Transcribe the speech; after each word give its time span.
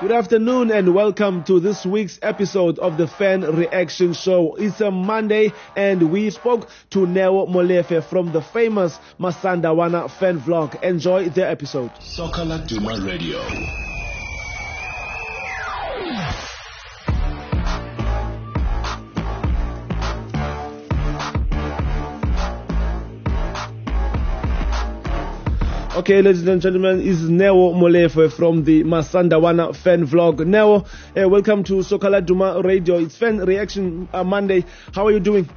Good 0.00 0.12
afternoon 0.12 0.70
and 0.70 0.94
welcome 0.94 1.42
to 1.44 1.58
this 1.58 1.84
week's 1.84 2.20
episode 2.22 2.78
of 2.78 2.96
the 2.96 3.08
Fan 3.08 3.40
Reaction 3.40 4.12
Show. 4.12 4.54
It's 4.54 4.80
a 4.80 4.92
Monday 4.92 5.52
and 5.74 6.12
we 6.12 6.30
spoke 6.30 6.68
to 6.90 7.04
Neo 7.04 7.46
Molefe 7.46 8.04
from 8.04 8.30
the 8.30 8.40
famous 8.40 8.96
Masandawana 9.18 10.08
fan 10.08 10.38
vlog. 10.38 10.80
Enjoy 10.84 11.28
the 11.30 11.48
episode. 11.48 11.90
Soccer 11.98 12.42
Laduma 12.42 13.04
Radio. 13.04 13.87
Okay, 25.98 26.22
ladies 26.22 26.46
and 26.46 26.62
gentlemen, 26.62 27.00
is 27.00 27.28
Neo 27.28 27.72
Molefe 27.74 28.32
from 28.32 28.62
the 28.62 28.84
Masandawana 28.84 29.74
fan 29.74 30.06
vlog. 30.06 30.46
Neo, 30.46 30.84
uh, 31.20 31.28
welcome 31.28 31.64
to 31.64 31.82
Soccer 31.82 32.08
Laduma 32.08 32.62
Radio. 32.62 32.98
It's 32.98 33.16
Fan 33.16 33.38
Reaction 33.38 34.08
uh, 34.12 34.22
Monday. 34.22 34.64
How 34.94 35.08
are 35.08 35.10
you 35.10 35.18
doing? 35.18 35.50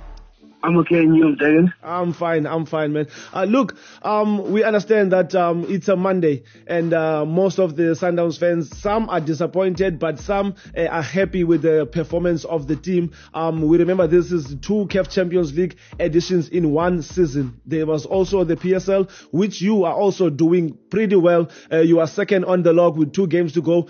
I'm 0.63 0.77
okay, 0.77 0.99
and 0.99 1.15
you, 1.15 1.35
Dagan? 1.35 1.73
I'm 1.81 2.13
fine. 2.13 2.45
I'm 2.45 2.65
fine, 2.67 2.93
man. 2.93 3.07
Uh, 3.33 3.45
look, 3.45 3.75
um, 4.03 4.51
we 4.51 4.63
understand 4.63 5.11
that 5.11 5.33
um, 5.33 5.65
it's 5.67 5.87
a 5.87 5.95
Monday, 5.95 6.43
and 6.67 6.93
uh, 6.93 7.25
most 7.25 7.57
of 7.57 7.75
the 7.75 7.95
Sundowns 7.95 8.37
fans, 8.37 8.77
some 8.77 9.09
are 9.09 9.19
disappointed, 9.19 9.97
but 9.97 10.19
some 10.19 10.53
uh, 10.77 10.85
are 10.85 11.01
happy 11.01 11.43
with 11.43 11.63
the 11.63 11.87
performance 11.87 12.45
of 12.45 12.67
the 12.67 12.75
team. 12.75 13.11
Um, 13.33 13.63
we 13.67 13.79
remember 13.79 14.05
this 14.05 14.31
is 14.31 14.55
two 14.61 14.85
CAF 14.89 15.09
Champions 15.09 15.55
League 15.57 15.77
editions 15.99 16.49
in 16.49 16.71
one 16.71 17.01
season. 17.01 17.59
There 17.65 17.87
was 17.87 18.05
also 18.05 18.43
the 18.43 18.55
PSL, 18.55 19.09
which 19.31 19.61
you 19.61 19.83
are 19.85 19.95
also 19.95 20.29
doing 20.29 20.77
pretty 20.91 21.15
well. 21.15 21.49
Uh, 21.71 21.79
you 21.79 21.99
are 21.99 22.07
second 22.07 22.45
on 22.45 22.61
the 22.61 22.71
log 22.71 22.97
with 22.97 23.13
two 23.13 23.25
games 23.25 23.53
to 23.53 23.61
go. 23.63 23.87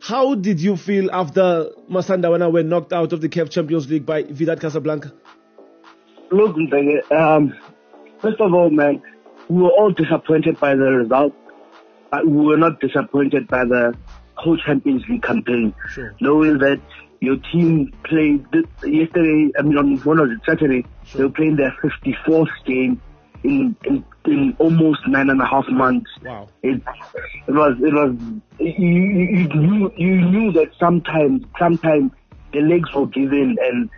How 0.00 0.34
did 0.34 0.60
you 0.60 0.76
feel 0.76 1.10
after 1.10 1.70
Masandawana 1.90 2.52
were 2.52 2.64
knocked 2.64 2.92
out 2.92 3.14
of 3.14 3.22
the 3.22 3.28
CAF 3.30 3.50
Champions 3.50 3.88
League 3.88 4.04
by 4.04 4.24
Wydad 4.24 4.60
Casablanca? 4.60 5.12
Look, 6.32 6.56
um, 7.12 7.54
first 8.20 8.40
of 8.40 8.54
all, 8.54 8.70
man, 8.70 9.02
we 9.48 9.62
were 9.62 9.68
all 9.70 9.90
disappointed 9.92 10.58
by 10.58 10.74
the 10.74 10.90
result, 10.90 11.34
but 12.10 12.26
we 12.26 12.46
were 12.46 12.56
not 12.56 12.80
disappointed 12.80 13.46
by 13.48 13.64
the 13.64 13.94
whole 14.36 14.56
Champions 14.56 15.02
League 15.10 15.22
campaign. 15.22 15.74
Sure. 15.90 16.14
Knowing 16.20 16.56
that 16.58 16.80
your 17.20 17.36
team 17.52 17.92
played 18.04 18.46
this, 18.50 18.64
yesterday, 18.82 19.52
I 19.58 19.62
mean, 19.62 19.76
on 19.76 19.96
one 19.98 20.18
of 20.18 20.28
the 20.30 20.40
Saturday, 20.46 20.86
Sure. 21.04 21.18
they 21.18 21.24
were 21.24 21.30
playing 21.32 21.56
their 21.56 21.76
54th 21.82 22.48
game 22.64 23.00
in, 23.44 23.76
in, 23.84 24.04
in 24.24 24.56
almost 24.58 25.00
nine 25.06 25.28
and 25.28 25.40
a 25.40 25.46
half 25.46 25.68
months. 25.68 26.10
Wow. 26.24 26.48
It, 26.62 26.80
it 27.46 27.52
was, 27.52 27.76
it 27.78 27.92
was, 27.92 28.16
you, 28.58 28.72
you, 28.88 29.24
you 29.24 29.48
knew, 29.48 29.92
you 29.96 30.20
knew 30.22 30.52
that 30.52 30.70
sometimes, 30.80 31.44
sometimes 31.58 32.10
the 32.52 32.60
legs 32.60 32.92
were 32.94 33.06
give 33.06 33.32
in 33.32 33.56
and 33.60 33.90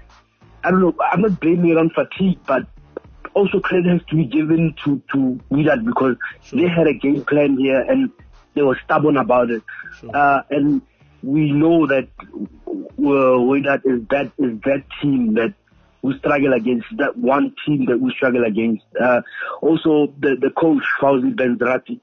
I 0.65 0.71
don't 0.71 0.81
know, 0.81 0.95
I'm 1.13 1.21
not 1.23 1.41
blaming 1.41 1.71
it 1.71 1.77
on 1.79 1.91
fatigue, 1.91 2.39
but 2.47 2.67
also 3.35 3.61
credit 3.61 3.91
has 3.91 4.01
to 4.09 4.17
be 4.17 4.25
given 4.25 4.75
to, 4.85 5.03
to 5.13 5.41
Wydad 5.51 5.85
because 5.85 6.17
Sure. 6.43 6.61
they 6.61 6.69
had 6.69 6.87
a 6.87 6.95
game 6.95 7.25
plan 7.25 7.57
here 7.59 7.81
and 7.81 8.11
they 8.55 8.63
were 8.63 8.79
stubborn 8.85 9.17
about 9.17 9.51
it. 9.51 9.63
Sure. 10.01 10.11
Uh, 10.17 10.43
and 10.51 10.81
we 11.23 11.51
know 11.53 11.87
that 11.87 12.09
uh, 12.23 12.31
Wydad 12.99 13.83
is 13.85 14.07
that, 14.11 14.33
is 14.39 14.59
that 14.65 14.85
team 15.03 15.35
that 15.35 15.55
we 16.03 16.17
struggle 16.19 16.53
against, 16.53 16.87
that 16.99 17.17
one 17.17 17.55
team 17.67 17.87
that 17.87 17.99
we 17.99 18.13
struggle 18.13 18.45
against. 18.45 18.85
Uh, 19.01 19.21
also 19.63 20.13
the, 20.21 20.37
the 20.41 20.51
coach, 20.51 20.83
Fauzi 21.01 21.35
Benzarti, 21.35 21.99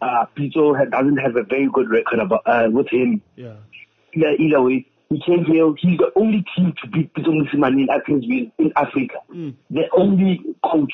uh, 0.00 0.24
Pitso 0.36 0.76
had, 0.76 0.90
doesn't 0.90 1.18
have 1.18 1.36
a 1.36 1.44
very 1.44 1.68
good 1.72 1.88
record 1.90 2.18
about, 2.18 2.42
uh, 2.46 2.68
with 2.70 2.88
him 2.88 3.22
Yeah. 3.36 3.54
either, 4.14 4.30
either 4.32 4.62
way, 4.62 4.86
he 5.12 5.22
came 5.24 5.44
here. 5.44 5.72
He's 5.78 5.98
the 5.98 6.10
only 6.16 6.44
team 6.56 6.74
to 6.82 6.88
beat 6.88 7.12
Pitso 7.14 7.28
Mosimane 7.28 7.80
in 7.80 7.88
Atteridgeville 7.88 8.50
in 8.58 8.72
Africa. 8.76 9.16
Mm. 9.32 9.54
The 9.70 9.84
only 9.96 10.40
coach 10.64 10.92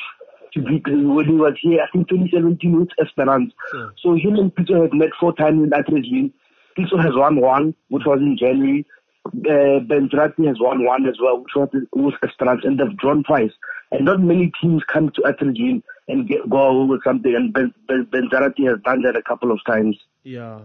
to 0.54 0.62
beat 0.62 0.86
him 0.86 1.14
when 1.14 1.26
he 1.26 1.32
was 1.32 1.54
here, 1.60 1.80
I 1.82 1.90
think 1.92 2.08
2017 2.08 2.80
with 2.80 2.88
Esperance. 3.00 3.52
Sure. 3.70 3.94
So 4.02 4.14
him 4.14 4.36
and 4.36 4.54
Pitso 4.54 4.82
had 4.82 4.92
met 4.92 5.10
four 5.20 5.34
times 5.34 5.62
in 5.62 5.70
Atteridgeville. 5.70 6.32
Pitso 6.76 7.02
has 7.02 7.14
won 7.14 7.40
one, 7.40 7.74
which 7.88 8.04
was 8.06 8.20
in 8.20 8.36
January. 8.38 8.86
Uh, 9.26 9.84
Benzarti 9.84 10.46
has 10.46 10.56
won 10.58 10.84
one 10.84 11.06
as 11.06 11.16
well, 11.20 11.40
which 11.40 11.52
was 11.54 11.68
with 11.92 12.14
Esperance, 12.22 12.62
and 12.64 12.78
they've 12.78 12.96
drawn 12.96 13.22
twice. 13.24 13.52
And 13.90 14.04
not 14.04 14.20
many 14.20 14.52
teams 14.60 14.82
come 14.92 15.10
to 15.10 15.22
Atteridgeville 15.22 15.82
and 16.08 16.28
get, 16.28 16.48
go 16.48 16.58
away 16.58 16.88
with 16.88 17.04
something, 17.04 17.34
and 17.34 17.52
ben, 17.52 17.74
ben, 17.86 18.28
has 18.30 18.80
done 18.84 19.02
that 19.02 19.16
a 19.16 19.22
couple 19.22 19.52
of 19.52 19.58
times. 19.66 19.98
Yeah. 20.22 20.60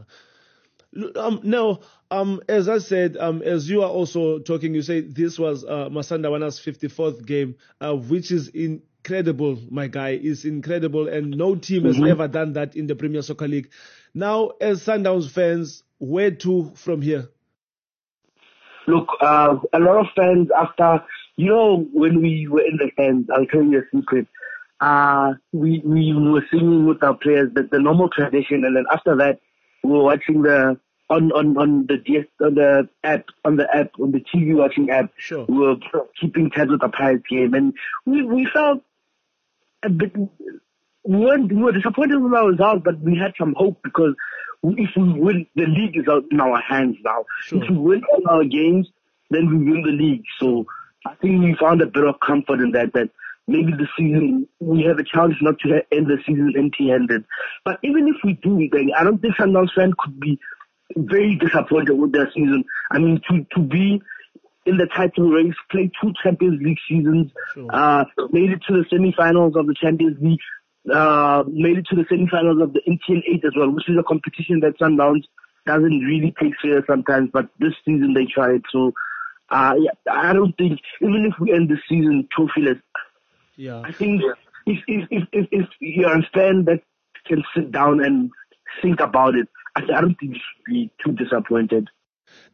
Um, 1.15 1.39
now, 1.43 1.79
um, 2.11 2.41
as 2.47 2.69
I 2.69 2.77
said, 2.77 3.17
um, 3.17 3.41
as 3.41 3.69
you 3.69 3.81
are 3.81 3.89
also 3.89 4.39
talking, 4.39 4.75
you 4.75 4.81
say 4.81 5.01
this 5.01 5.39
was 5.39 5.63
uh, 5.63 5.89
Masandawana's 5.89 6.59
54th 6.59 7.25
game, 7.25 7.55
uh, 7.81 7.95
which 7.95 8.31
is 8.31 8.49
incredible, 8.49 9.59
my 9.71 9.87
guy. 9.87 10.09
It's 10.09 10.45
incredible, 10.45 11.07
and 11.07 11.31
no 11.31 11.55
team 11.55 11.85
has 11.85 12.01
ever 12.01 12.27
done 12.27 12.53
that 12.53 12.75
in 12.75 12.87
the 12.87 12.95
Premier 12.95 13.21
Soccer 13.21 13.47
League. 13.47 13.71
Now, 14.13 14.51
as 14.61 14.85
Sundowns 14.85 15.29
fans, 15.31 15.83
where 15.97 16.31
to 16.31 16.71
from 16.75 17.01
here? 17.01 17.29
Look, 18.87 19.07
uh, 19.21 19.57
a 19.71 19.79
lot 19.79 19.97
of 19.97 20.07
fans 20.15 20.49
after, 20.55 21.03
you 21.37 21.47
know, 21.47 21.87
when 21.93 22.21
we 22.21 22.47
were 22.47 22.61
in 22.61 22.77
the 22.77 22.91
stands, 22.93 23.29
I'll 23.33 23.45
tell 23.45 23.63
you 23.63 23.79
a 23.79 23.97
secret. 23.97 24.27
Uh, 24.81 25.33
we, 25.53 25.81
we 25.85 26.13
were 26.13 26.45
singing 26.51 26.85
with 26.85 27.01
our 27.03 27.15
players, 27.15 27.49
the, 27.53 27.63
the 27.71 27.79
normal 27.79 28.09
tradition, 28.09 28.65
and 28.65 28.75
then 28.75 28.85
after 28.91 29.15
that, 29.15 29.39
we 29.83 29.91
were 29.91 30.03
watching 30.03 30.41
the, 30.41 30.77
on, 31.13 31.31
on, 31.31 31.57
on 31.57 31.85
the 31.87 31.97
DS, 31.97 32.25
on 32.41 32.55
the 32.55 32.89
app, 33.03 33.25
on 33.45 33.57
the 33.57 33.67
app, 33.75 33.91
on 34.01 34.11
the 34.11 34.19
TV 34.19 34.55
watching 34.55 34.89
app. 34.89 35.11
Sure. 35.17 35.45
We 35.47 35.57
were 35.57 35.75
keeping 36.19 36.49
tabs 36.49 36.71
with 36.71 36.81
the 36.81 36.89
Pirates 36.89 37.23
game, 37.29 37.53
and 37.53 37.73
we, 38.05 38.23
we 38.23 38.47
felt 38.51 38.81
a 39.83 39.89
bit, 39.89 40.15
we 40.15 40.29
weren't, 41.17 41.51
we 41.51 41.61
were 41.61 41.71
disappointed 41.71 42.17
with 42.17 42.33
our 42.33 42.79
but 42.79 42.99
we 43.01 43.17
had 43.17 43.33
some 43.37 43.53
hope 43.57 43.77
because 43.83 44.15
if 44.63 44.89
we 44.95 45.19
win, 45.19 45.45
the 45.55 45.65
league 45.65 45.97
is 45.97 46.07
out 46.09 46.23
in 46.31 46.39
our 46.39 46.59
hands 46.61 46.97
now. 47.03 47.25
Sure. 47.41 47.63
If 47.63 47.69
we 47.69 47.77
win 47.77 48.01
all 48.11 48.29
our 48.29 48.43
games, 48.45 48.87
then 49.29 49.49
we 49.49 49.71
win 49.71 49.83
the 49.83 49.91
league. 49.91 50.23
So 50.39 50.65
I 51.05 51.13
think 51.15 51.43
we 51.43 51.55
found 51.59 51.81
a 51.81 51.85
bit 51.85 52.05
of 52.05 52.19
comfort 52.21 52.59
in 52.61 52.71
that, 52.71 52.93
that 52.93 53.09
maybe 53.47 53.73
the 53.73 53.87
season, 53.97 54.47
we 54.59 54.83
have 54.83 54.97
a 54.99 55.03
chance 55.03 55.35
not 55.41 55.59
to 55.59 55.83
end 55.91 56.07
the 56.07 56.17
season 56.25 56.53
empty-handed. 56.57 57.25
But 57.65 57.79
even 57.83 58.07
if 58.07 58.15
we 58.23 58.33
do, 58.41 58.67
then 58.71 58.91
I 58.97 59.03
don't 59.03 59.21
think 59.21 59.35
Sundowns 59.35 59.73
fan 59.75 59.93
could 59.99 60.19
be 60.19 60.39
very 60.97 61.35
disappointed 61.35 61.93
with 61.93 62.11
their 62.11 62.29
season. 62.33 62.63
I 62.91 62.99
mean, 62.99 63.21
to, 63.29 63.45
to 63.55 63.61
be 63.61 64.01
in 64.65 64.77
the 64.77 64.87
title 64.95 65.29
race, 65.29 65.53
play 65.71 65.91
two 66.01 66.13
Champions 66.23 66.61
League 66.63 66.77
seasons, 66.87 67.31
Sure. 67.53 67.67
uh, 67.73 68.05
made 68.31 68.51
it 68.51 68.61
to 68.67 68.73
the 68.73 68.85
semi-finals 68.89 69.55
of 69.55 69.67
the 69.67 69.75
Champions 69.79 70.17
League, 70.21 70.39
uh, 70.93 71.43
made 71.47 71.77
it 71.79 71.85
to 71.89 71.95
the 71.95 72.05
semi-finals 72.09 72.61
of 72.61 72.73
the 72.73 72.79
MTN 72.87 73.21
8 73.35 73.45
as 73.45 73.51
well, 73.57 73.69
which 73.71 73.89
is 73.89 73.97
a 73.99 74.03
competition 74.03 74.59
that 74.61 74.77
Sundowns 74.79 75.23
doesn't 75.65 75.99
really 75.99 76.33
take 76.41 76.53
serious 76.61 76.83
sometimes, 76.87 77.29
but 77.33 77.47
this 77.59 77.73
season 77.85 78.13
they 78.13 78.25
tried. 78.25 78.61
So, 78.71 78.91
uh, 79.49 79.75
yeah, 79.79 79.91
I 80.11 80.33
don't 80.33 80.55
think, 80.57 80.79
even 81.01 81.29
if 81.31 81.39
we 81.39 81.53
end 81.53 81.69
the 81.69 81.77
season 81.89 82.27
trophyless, 82.37 82.81
Yeah. 83.55 83.81
I 83.83 83.91
think 83.91 84.21
if, 84.65 84.79
if, 84.87 85.07
if, 85.11 85.23
if, 85.31 85.47
if 85.51 85.67
you're 85.79 86.17
a 86.17 86.29
fan 86.33 86.65
that 86.65 86.81
can 87.27 87.43
sit 87.55 87.71
down 87.71 88.03
and 88.03 88.29
think 88.81 88.99
about 88.99 89.35
it, 89.35 89.47
I, 89.75 89.81
I 89.81 90.01
don't 90.01 90.15
think 90.19 90.33
you 90.35 90.39
should 90.39 90.65
be 90.73 90.91
too 91.03 91.11
disappointed. 91.13 91.89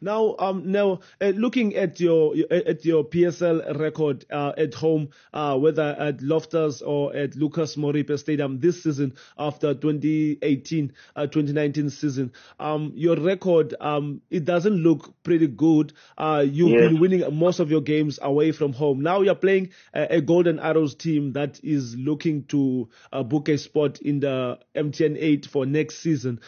Now, 0.00 0.34
um, 0.38 0.70
now 0.70 1.00
uh, 1.20 1.28
looking 1.28 1.74
at 1.76 2.00
your 2.00 2.34
at 2.50 2.84
your 2.84 3.04
PSL 3.04 3.78
record 3.78 4.26
uh, 4.30 4.52
at 4.58 4.74
home, 4.74 5.08
uh, 5.32 5.56
whether 5.58 5.96
at 5.98 6.20
Loftus 6.22 6.82
or 6.82 7.14
at 7.14 7.34
Lucas 7.36 7.76
Moripe 7.76 8.18
Stadium 8.18 8.60
this 8.60 8.82
season 8.82 9.14
after 9.38 9.72
2018, 9.74 10.92
uh, 11.16 11.26
2019 11.26 11.90
season, 11.90 12.32
um, 12.58 12.92
your 12.94 13.16
record 13.16 13.74
um, 13.80 14.20
it 14.30 14.44
doesn't 14.44 14.74
look 14.74 15.14
pretty 15.22 15.46
good. 15.46 15.92
Uh, 16.18 16.44
you've 16.46 16.72
Yeah. 16.72 16.78
been 16.78 16.98
winning 16.98 17.22
most 17.34 17.60
of 17.60 17.70
your 17.70 17.80
games 17.80 18.18
away 18.22 18.52
from 18.52 18.72
home. 18.72 19.00
Now 19.00 19.20
you're 19.22 19.34
playing 19.34 19.70
a, 19.94 20.16
a 20.16 20.20
Golden 20.20 20.58
Arrows 20.58 20.94
team 20.94 21.32
that 21.34 21.60
is 21.62 21.96
looking 21.96 22.44
to 22.46 22.88
uh, 23.12 23.22
book 23.22 23.48
a 23.48 23.56
spot 23.56 24.00
in 24.02 24.20
the 24.20 24.58
MTN 24.74 25.16
8 25.18 25.46
for 25.46 25.64
next 25.64 25.98
season 25.98 26.40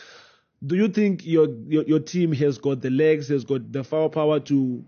do 0.65 0.77
you 0.77 0.89
think 0.89 1.27
your, 1.27 1.49
your 1.67 1.83
your 1.85 1.99
team 1.99 2.33
has 2.33 2.59
got 2.59 2.81
the 2.81 2.91
legs, 2.91 3.29
has 3.29 3.45
got 3.45 3.73
the 3.73 3.83
firepower 3.83 4.41
to 4.41 4.85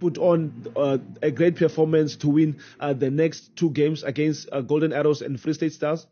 put 0.00 0.18
on 0.18 0.66
uh, 0.76 0.98
a 1.22 1.30
great 1.30 1.56
performance 1.56 2.16
to 2.16 2.28
win 2.28 2.56
uh, 2.80 2.92
the 2.92 3.10
next 3.10 3.54
two 3.56 3.70
games 3.70 4.02
against 4.02 4.48
uh, 4.52 4.60
Golden 4.60 4.92
Arrows 4.92 5.22
and 5.22 5.40
Free 5.40 5.54
State 5.54 5.72
Stars? 5.72 6.06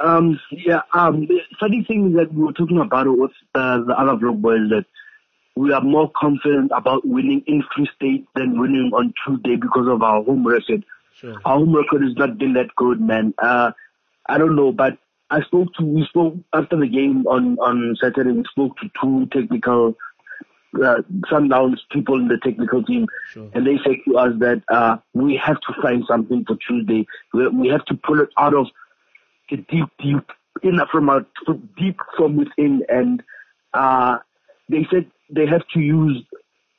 Um, 0.00 0.38
yeah, 0.52 0.82
um, 0.92 1.26
the 1.26 1.40
funny 1.58 1.84
thing 1.86 2.12
that 2.12 2.32
we 2.32 2.44
were 2.44 2.52
talking 2.52 2.78
about 2.78 3.06
it 3.06 3.10
with 3.10 3.32
uh, 3.54 3.78
the 3.86 3.94
other 3.98 4.12
vlog 4.12 4.40
boys 4.40 4.70
that 4.70 4.84
we 5.56 5.72
are 5.72 5.80
more 5.80 6.10
confident 6.16 6.70
about 6.76 7.06
winning 7.06 7.42
in 7.48 7.64
Free 7.74 7.88
State 7.96 8.26
than 8.36 8.60
winning 8.60 8.92
on 8.94 9.12
Tuesday 9.26 9.56
because 9.56 9.88
of 9.88 10.02
our 10.02 10.22
home 10.22 10.46
record. 10.46 10.84
Sure. 11.16 11.34
Our 11.44 11.56
home 11.58 11.74
record 11.74 12.02
has 12.02 12.14
not 12.16 12.38
been 12.38 12.52
that 12.52 12.74
good, 12.76 13.00
man. 13.00 13.34
Uh, 13.38 13.72
I 14.28 14.38
don't 14.38 14.54
know, 14.54 14.70
but 14.70 14.98
I 15.30 15.42
spoke 15.42 15.72
to, 15.74 15.84
we 15.84 16.04
spoke 16.08 16.34
after 16.54 16.76
the 16.76 16.86
game 16.86 17.26
on, 17.26 17.58
on 17.58 17.96
Saturday, 18.00 18.32
we 18.32 18.44
spoke 18.50 18.76
to 18.78 18.88
two 19.00 19.26
technical 19.32 19.94
uh, 20.76 20.96
Sundowns 21.30 21.78
people 21.90 22.16
in 22.18 22.28
the 22.28 22.38
technical 22.42 22.82
team, 22.82 23.06
Sure. 23.32 23.50
and 23.54 23.66
they 23.66 23.78
said 23.84 23.96
to 24.06 24.18
us 24.18 24.32
that 24.38 24.62
uh, 24.68 24.96
we 25.14 25.40
have 25.42 25.60
to 25.60 25.74
find 25.82 26.04
something 26.06 26.44
for 26.46 26.56
Tuesday. 26.66 27.06
We, 27.32 27.48
we 27.48 27.68
have 27.68 27.84
to 27.86 27.94
pull 27.94 28.20
it 28.20 28.28
out 28.38 28.54
of 28.54 28.66
the 29.50 29.56
deep, 29.56 29.88
deep 30.02 30.24
inner 30.62 30.86
from 30.90 31.08
out, 31.10 31.26
deep 31.78 31.98
from 32.16 32.36
within, 32.36 32.82
and 32.88 33.22
uh, 33.74 34.18
they 34.68 34.86
said 34.90 35.10
they 35.30 35.46
have 35.46 35.66
to 35.74 35.80
use 35.80 36.22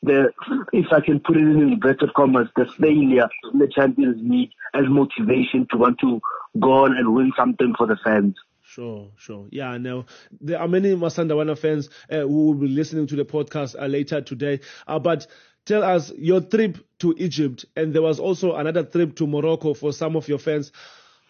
the, 0.01 0.31
if 0.71 0.85
I 0.91 1.01
can 1.01 1.19
put 1.19 1.35
it 1.37 1.41
in 1.41 1.73
inverted 1.73 2.13
commas, 2.13 2.47
the 2.55 2.65
failure 2.79 3.27
in 3.51 3.59
the 3.59 3.67
Champions 3.67 4.17
League 4.21 4.51
as 4.73 4.83
motivation 4.87 5.67
to 5.71 5.77
want 5.77 5.99
to 5.99 6.19
go 6.59 6.85
on 6.85 6.95
and 6.97 7.13
win 7.13 7.31
something 7.37 7.73
for 7.77 7.85
the 7.87 7.97
fans. 8.03 8.35
Sure, 8.61 9.09
sure. 9.17 9.47
Yeah, 9.51 9.77
now 9.77 10.05
there 10.39 10.59
are 10.59 10.67
many 10.67 10.95
Masandawana 10.95 11.57
fans 11.57 11.89
uh, 12.11 12.19
who 12.19 12.47
will 12.47 12.53
be 12.53 12.67
listening 12.67 13.07
to 13.07 13.15
the 13.15 13.25
podcast 13.25 13.75
uh, 13.81 13.87
later 13.87 14.21
today. 14.21 14.59
Uh, 14.87 14.99
but 14.99 15.25
tell 15.65 15.83
us 15.83 16.11
your 16.17 16.41
trip 16.41 16.77
to 16.99 17.15
Egypt, 17.17 17.65
and 17.75 17.93
there 17.93 18.03
was 18.03 18.19
also 18.19 18.55
another 18.55 18.83
trip 18.83 19.15
to 19.15 19.27
Morocco 19.27 19.73
for 19.73 19.91
some 19.91 20.15
of 20.15 20.27
your 20.27 20.37
fans. 20.39 20.71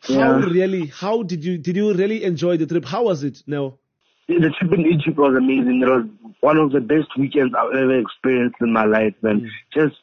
How 0.02 0.14
Yeah. 0.40 0.46
really? 0.46 0.88
How 0.88 1.24
did 1.24 1.44
you 1.44 1.58
did 1.58 1.76
you 1.76 1.94
really 1.94 2.24
enjoy 2.24 2.58
the 2.58 2.66
trip? 2.68 2.86
How 2.86 3.04
was 3.06 3.24
it? 3.24 3.42
Now, 3.48 3.80
The 4.30 4.54
trip 4.60 4.72
in 4.74 4.86
Egypt 4.86 5.18
was 5.18 5.36
amazing. 5.36 5.82
It 5.82 5.90
was 5.90 6.06
one 6.42 6.58
of 6.58 6.72
the 6.72 6.80
best 6.80 7.08
weekends 7.18 7.54
I've 7.58 7.76
ever 7.76 8.00
experienced 8.00 8.58
in 8.62 8.72
my 8.72 8.86
life, 8.86 9.16
man. 9.24 9.50
Just, 9.74 9.96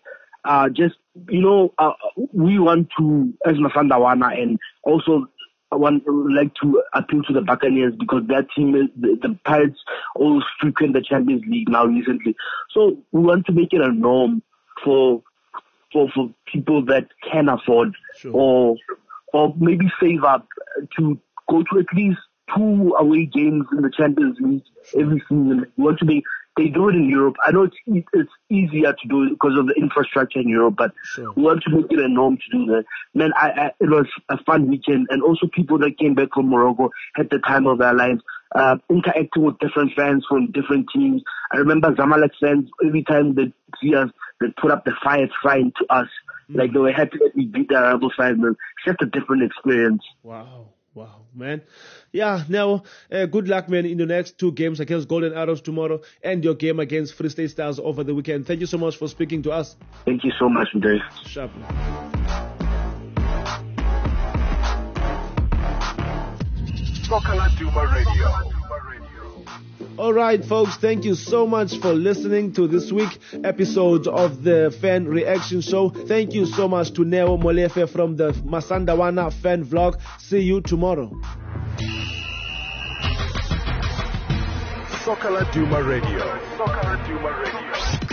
uh, 0.45 0.69
just, 0.69 0.97
you 1.31 1.41
know, 1.41 1.73
uh, 1.79 1.93
we 2.33 2.59
want 2.59 2.89
to, 2.99 3.33
as 3.47 3.55
Masandawana, 3.55 4.37
and 4.37 4.59
also 4.83 5.29
I 5.71 5.77
want 5.77 6.05
to 6.07 6.29
like 6.29 6.53
to 6.63 6.83
appeal 6.93 7.23
to 7.23 7.33
the 7.33 7.41
Buccaneers 7.41 7.95
because 7.99 8.23
that 8.29 8.49
team, 8.57 8.75
is, 8.75 8.89
the, 9.01 9.17
the 9.23 9.39
Pirates, 9.45 9.79
always 10.17 10.43
frequent 10.61 10.95
the 10.95 11.03
Champions 11.03 11.43
League 11.49 11.69
now 11.69 11.87
recently. 11.87 12.35
So 12.73 12.99
we 13.13 13.23
want 13.23 13.47
to 13.47 13.53
make 13.53 13.73
it 13.73 13.81
a 13.81 13.93
norm 13.93 14.43
for, 14.85 15.23
for, 15.93 16.09
for 16.15 16.31
people 16.53 16.85
that 16.87 17.07
can 17.31 17.49
afford 17.49 17.95
Sure. 18.17 18.33
or, 18.35 18.77
or 19.33 19.55
maybe 19.59 19.87
save 20.01 20.25
up 20.25 20.49
to 20.99 21.19
go 21.49 21.63
to 21.63 21.79
at 21.79 21.87
least 21.97 22.19
two 22.55 22.95
away 22.99 23.27
games 23.27 23.67
in 23.73 23.83
the 23.83 23.91
Champions 23.97 24.37
League 24.41 24.63
every 24.99 25.21
season. 25.29 25.67
We 25.77 25.85
want 25.85 25.99
to 26.01 26.05
be, 26.05 26.23
they 26.57 26.69
do 26.69 26.89
it 26.89 26.95
in 26.95 27.09
Europe. 27.09 27.37
I 27.45 27.51
know 27.53 27.65
it's 27.65 27.77
it's 28.13 28.31
easier 28.51 28.93
to 28.93 29.09
do 29.09 29.25
it 29.25 29.31
because 29.31 29.59
of 29.59 29.67
the 29.67 29.75
infrastructure 29.75 30.39
in 30.41 30.49
Europe, 30.49 30.75
but 30.79 30.93
Sure. 31.15 31.33
we 31.33 31.43
want 31.43 31.63
to 31.65 31.71
make 31.71 31.91
it 31.91 31.99
a 31.99 32.09
norm 32.09 32.37
to 32.39 32.59
do 32.59 32.67
that. 32.73 32.85
Man, 33.15 33.31
I, 33.37 33.49
I, 33.51 33.67
it 33.81 33.91
was 33.91 34.07
a 34.29 34.39
fun 34.45 34.69
weekend, 34.69 35.07
and 35.11 35.23
also 35.23 35.49
people 35.53 35.79
that 35.81 35.99
came 35.99 36.15
back 36.15 36.29
from 36.35 36.49
Morocco 36.51 36.91
had 37.15 37.29
the 37.31 37.39
time 37.41 37.67
of 37.67 37.79
their 37.79 37.95
lives. 37.95 38.23
Uh, 38.55 38.77
interacting 38.89 39.43
with 39.43 39.59
different 39.59 39.91
fans 39.97 40.25
from 40.29 40.51
different 40.53 40.87
teams. 40.95 41.21
I 41.53 41.57
remember 41.59 41.91
Zamalek 41.93 42.31
fans 42.41 42.71
every 42.87 43.03
time 43.03 43.35
they 43.35 43.53
see 43.83 43.95
us, 43.97 44.09
they 44.41 44.47
put 44.59 44.71
up 44.71 44.85
the 44.85 44.95
fire 45.03 45.29
sign 45.45 45.73
to 45.79 45.95
us. 45.95 46.07
Like 46.49 46.73
they 46.73 46.79
were 46.79 46.93
happy 46.93 47.19
that 47.19 47.33
we 47.35 47.47
beat 47.47 47.69
the 47.69 47.75
Arable. 47.75 48.13
Man, 48.19 48.41
it's 48.55 48.85
just 48.87 49.03
a 49.03 49.07
different 49.07 49.43
experience. 49.43 50.03
wow, 50.23 50.69
wow, 50.97 51.21
man. 51.35 51.63
Yeah. 52.11 52.43
Now, 52.49 52.83
uh, 53.13 53.27
good 53.27 53.47
luck, 53.49 53.69
man, 53.69 53.87
in 53.87 53.99
the 53.99 54.07
next 54.07 54.39
two 54.39 54.51
games 54.53 54.81
against 54.81 55.07
Golden 55.07 55.35
Arrows 55.35 55.61
tomorrow 55.61 56.01
and 56.23 56.43
your 56.43 56.55
game 56.55 56.81
against 56.81 57.15
Free 57.15 57.29
State 57.29 57.51
Stars 57.51 57.79
over 57.79 58.03
the 58.03 58.15
weekend. 58.15 58.47
Thank 58.47 58.61
you 58.61 58.67
so 58.67 58.79
much 58.79 58.97
for 58.97 59.07
speaking 59.07 59.43
to 59.43 59.53
us. 59.53 59.77
Thank 60.05 60.25
you 60.25 60.33
so 60.39 60.49
much, 60.49 60.69
Dave. 60.81 61.01
Sharp. 61.27 61.51
Soccer 67.05 67.35
Laduma 67.35 67.93
Radio. 67.93 68.56
All 69.99 70.13
right, 70.13 70.45
folks, 70.45 70.77
thank 70.77 71.05
you 71.05 71.15
so 71.15 71.47
much 71.47 71.79
for 71.79 71.95
listening 71.95 72.53
to 72.53 72.69
this 72.69 72.93
week 72.93 73.19
episode 73.45 74.07
of 74.07 74.43
the 74.43 74.77
Fan 74.81 75.07
Reaction 75.07 75.63
Show. 75.63 75.89
Thank 75.89 76.35
you 76.35 76.45
so 76.45 76.69
much 76.69 76.93
to 76.95 77.05
Neo 77.05 77.39
Molefe 77.39 77.89
from 77.89 78.17
the 78.17 78.33
Masandawana 78.33 79.33
Fan 79.33 79.65
Vlog. 79.65 79.99
See 80.21 80.41
you 80.41 80.61
tomorrow. 80.61 81.11
Soccer 85.03 85.31
Laduma 85.31 85.87
Radio. 85.89 86.19
Soccer 86.59 86.89
Laduma 86.89 87.45
Radio. 87.45 88.06